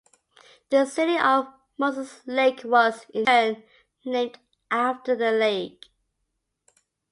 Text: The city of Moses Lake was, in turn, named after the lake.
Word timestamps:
The 0.71 0.85
city 0.85 1.15
of 1.19 1.45
Moses 1.77 2.21
Lake 2.25 2.61
was, 2.63 3.05
in 3.13 3.23
turn, 3.27 3.61
named 4.03 4.39
after 4.71 5.15
the 5.15 5.29
lake. 5.29 5.85